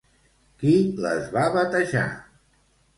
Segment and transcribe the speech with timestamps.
[0.63, 0.73] Qui
[1.07, 2.11] les va batejar?